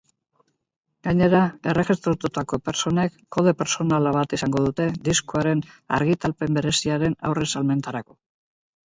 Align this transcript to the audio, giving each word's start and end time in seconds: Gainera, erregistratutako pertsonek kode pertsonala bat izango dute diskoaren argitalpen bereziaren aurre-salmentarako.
Gainera, 1.07 1.41
erregistratutako 1.73 2.57
pertsonek 2.69 3.19
kode 3.37 3.53
pertsonala 3.59 4.13
bat 4.15 4.33
izango 4.39 4.63
dute 4.69 4.87
diskoaren 5.09 5.63
argitalpen 5.99 6.59
bereziaren 6.61 7.15
aurre-salmentarako. 7.31 8.19